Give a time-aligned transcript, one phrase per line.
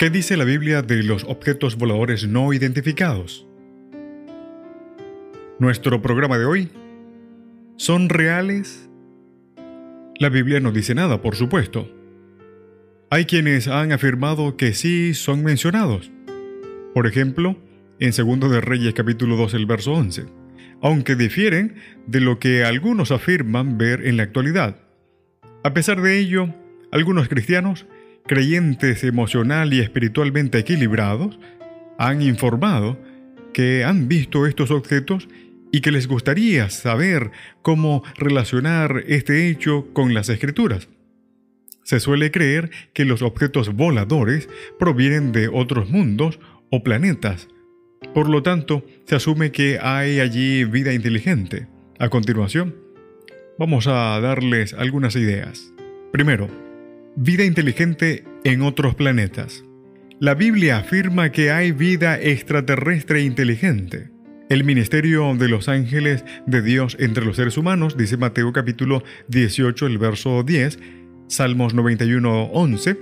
[0.00, 3.46] ¿Qué dice la Biblia de los objetos voladores no identificados?
[5.58, 6.70] Nuestro programa de hoy.
[7.76, 8.88] ¿Son reales?
[10.18, 11.86] La Biblia no dice nada, por supuesto.
[13.10, 16.10] Hay quienes han afirmado que sí son mencionados.
[16.94, 17.58] Por ejemplo,
[17.98, 20.24] en 2 de Reyes capítulo 2, el verso 11
[20.80, 21.74] aunque difieren
[22.06, 24.80] de lo que algunos afirman ver en la actualidad.
[25.62, 26.54] A pesar de ello,
[26.90, 27.86] algunos cristianos,
[28.26, 31.38] creyentes emocional y espiritualmente equilibrados,
[31.98, 32.98] han informado
[33.52, 35.28] que han visto estos objetos
[35.72, 37.30] y que les gustaría saber
[37.62, 40.88] cómo relacionar este hecho con las escrituras.
[41.82, 46.38] Se suele creer que los objetos voladores provienen de otros mundos
[46.70, 47.48] o planetas,
[48.14, 51.68] por lo tanto, se asume que hay allí vida inteligente.
[51.98, 52.74] A continuación,
[53.58, 55.72] vamos a darles algunas ideas.
[56.10, 56.48] Primero,
[57.16, 59.64] vida inteligente en otros planetas.
[60.18, 64.10] La Biblia afirma que hay vida extraterrestre inteligente.
[64.48, 69.86] El ministerio de los ángeles de Dios entre los seres humanos, dice Mateo capítulo 18,
[69.86, 70.78] el verso 10,
[71.28, 72.96] Salmos 91, 11,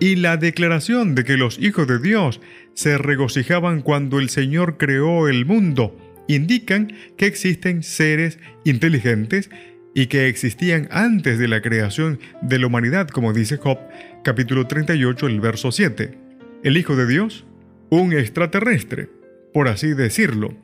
[0.00, 2.40] y la declaración de que los hijos de Dios
[2.74, 5.96] se regocijaban cuando el Señor creó el mundo
[6.28, 9.50] indican que existen seres inteligentes
[9.94, 13.78] y que existían antes de la creación de la humanidad, como dice Job
[14.24, 16.18] capítulo 38, el verso 7.
[16.62, 17.44] El Hijo de Dios,
[17.90, 19.08] un extraterrestre,
[19.52, 20.54] por así decirlo,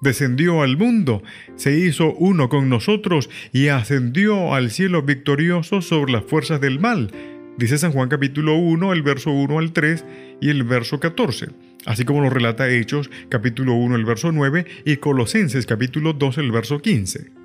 [0.00, 1.22] descendió al mundo,
[1.56, 7.10] se hizo uno con nosotros y ascendió al cielo victorioso sobre las fuerzas del mal,
[7.58, 10.04] Dice San Juan capítulo 1, el verso 1 al 3
[10.40, 11.50] y el verso 14,
[11.84, 16.50] así como lo relata Hechos capítulo 1, el verso 9 y Colosenses capítulo 2, el
[16.50, 17.41] verso 15.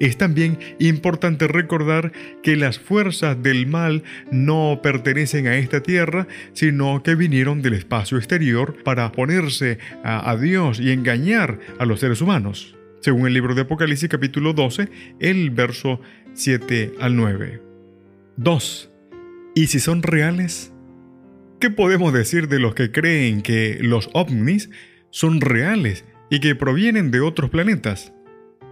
[0.00, 7.02] Es también importante recordar que las fuerzas del mal no pertenecen a esta tierra, sino
[7.02, 12.20] que vinieron del espacio exterior para ponerse a, a Dios y engañar a los seres
[12.20, 14.88] humanos, según el libro de Apocalipsis capítulo 12,
[15.20, 16.00] el verso
[16.34, 17.60] 7 al 9.
[18.36, 18.90] 2.
[19.56, 20.72] ¿Y si son reales?
[21.58, 24.70] ¿Qué podemos decir de los que creen que los ovnis
[25.10, 28.12] son reales y que provienen de otros planetas?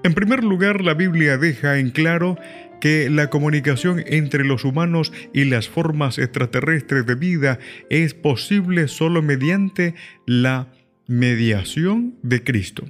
[0.07, 2.39] En primer lugar, la Biblia deja en claro
[2.81, 7.59] que la comunicación entre los humanos y las formas extraterrestres de vida
[7.91, 10.69] es posible solo mediante la
[11.09, 12.89] mediación de Cristo,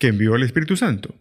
[0.00, 1.14] que envió al Espíritu Santo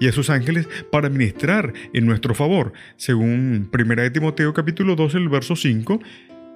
[0.00, 5.14] y a sus ángeles para ministrar en nuestro favor, según 1 de Timoteo capítulo 2,
[5.14, 6.00] el verso 5,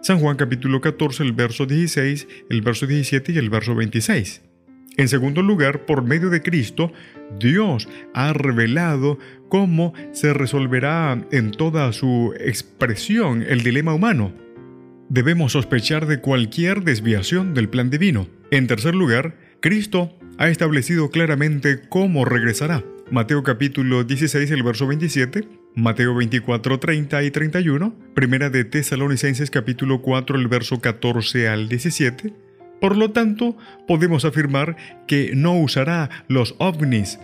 [0.00, 4.42] San Juan capítulo 14, el verso 16, el verso 17 y el verso 26.
[4.96, 6.92] En segundo lugar, por medio de Cristo,
[7.38, 14.32] Dios ha revelado cómo se resolverá en toda su expresión el dilema humano.
[15.08, 18.28] Debemos sospechar de cualquier desviación del plan divino.
[18.50, 22.84] En tercer lugar, Cristo ha establecido claramente cómo regresará.
[23.10, 30.00] Mateo capítulo 16, el verso 27, Mateo 24, 30 y 31, Primera de Tesalonicenses capítulo
[30.00, 32.32] 4, el verso 14 al 17.
[32.82, 33.56] Por lo tanto,
[33.86, 34.76] podemos afirmar
[35.06, 37.20] que no usará los ovnis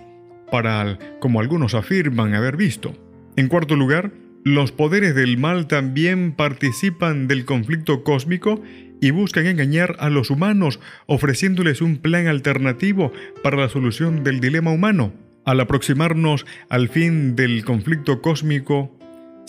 [0.52, 2.94] para, como algunos afirman haber visto.
[3.34, 4.12] En cuarto lugar,
[4.44, 8.62] los poderes del mal también participan del conflicto cósmico
[9.00, 14.70] y buscan engañar a los humanos ofreciéndoles un plan alternativo para la solución del dilema
[14.70, 15.12] humano.
[15.44, 18.97] Al aproximarnos al fin del conflicto cósmico,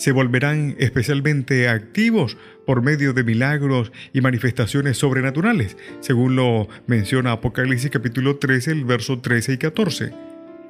[0.00, 7.90] se volverán especialmente activos por medio de milagros y manifestaciones sobrenaturales, según lo menciona Apocalipsis
[7.90, 10.12] capítulo 13, el verso 13 y 14.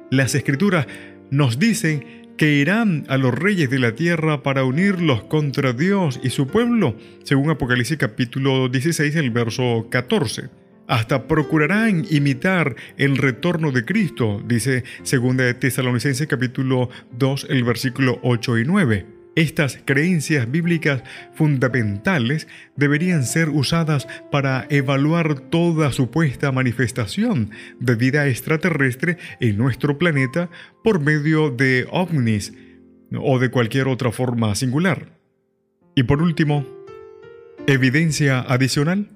[0.09, 0.85] Las escrituras
[1.29, 6.31] nos dicen que irán a los reyes de la tierra para unirlos contra Dios y
[6.31, 10.49] su pueblo, según Apocalipsis capítulo 16, el verso 14
[10.87, 18.19] hasta procurarán imitar el retorno de Cristo, dice 2 de Tesalonicenses capítulo 2, el versículo
[18.23, 19.20] 8 y 9.
[19.35, 29.17] Estas creencias bíblicas fundamentales deberían ser usadas para evaluar toda supuesta manifestación de vida extraterrestre
[29.39, 30.49] en nuestro planeta
[30.83, 32.53] por medio de ovnis
[33.15, 35.17] o de cualquier otra forma singular.
[35.95, 36.65] Y por último,
[37.67, 39.07] Evidencia adicional.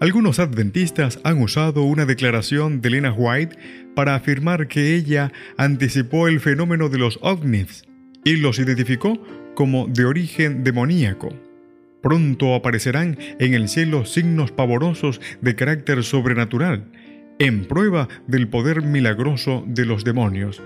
[0.00, 3.56] Algunos adventistas han usado una declaración de Lena White
[3.94, 7.84] para afirmar que ella anticipó el fenómeno de los ovnis
[8.24, 9.22] y los identificó
[9.54, 11.30] como de origen demoníaco.
[12.02, 16.84] Pronto aparecerán en el cielo signos pavorosos de carácter sobrenatural,
[17.38, 20.62] en prueba del poder milagroso de los demonios.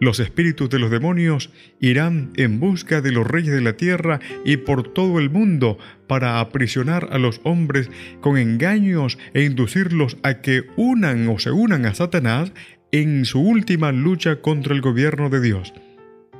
[0.00, 4.56] Los espíritus de los demonios irán en busca de los reyes de la tierra y
[4.56, 5.76] por todo el mundo
[6.06, 7.90] para aprisionar a los hombres
[8.22, 12.54] con engaños e inducirlos a que unan o se unan a Satanás
[12.92, 15.74] en su última lucha contra el gobierno de Dios.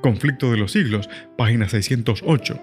[0.01, 2.59] Conflicto de los siglos, página 608.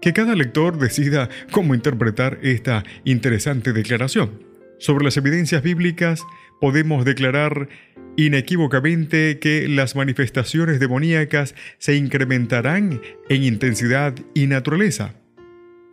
[0.00, 4.42] Que cada lector decida cómo interpretar esta interesante declaración.
[4.78, 6.22] Sobre las evidencias bíblicas,
[6.60, 7.68] podemos declarar
[8.16, 15.14] inequívocamente que las manifestaciones demoníacas se incrementarán en intensidad y naturaleza.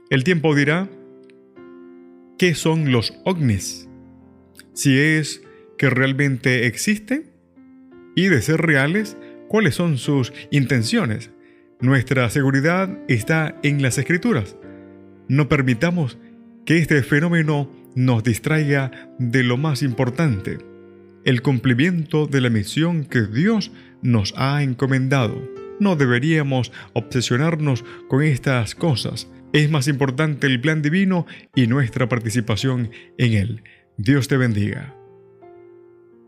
[0.09, 0.89] El tiempo dirá
[2.37, 3.87] qué son los ovnis,
[4.73, 5.41] si es
[5.77, 7.31] que realmente existen
[8.15, 9.17] y de ser reales,
[9.51, 11.29] cuáles son sus intenciones.
[11.81, 14.55] Nuestra seguridad está en las escrituras.
[15.27, 16.17] No permitamos
[16.65, 20.59] que este fenómeno nos distraiga de lo más importante
[21.25, 25.45] el cumplimiento de la misión que Dios nos ha encomendado.
[25.81, 29.29] No deberíamos obsesionarnos con estas cosas.
[29.51, 33.63] Es más importante el plan divino y nuestra participación en él.
[33.97, 34.95] Dios te bendiga.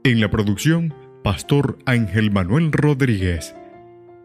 [0.03, 0.93] En la producción,
[1.23, 3.55] Pastor Ángel Manuel Rodríguez.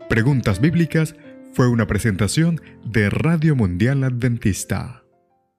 [0.08, 1.14] Preguntas Bíblicas
[1.52, 5.04] fue una presentación de Radio Mundial Adventista.